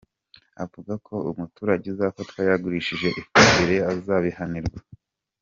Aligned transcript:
Avuga 0.63 0.93
ko 1.05 1.15
umuturage 1.31 1.85
uzafatwa 1.93 2.39
yagurishije 2.49 3.07
ifumbire 3.21 3.77
atazihanganirwa. 3.91 4.79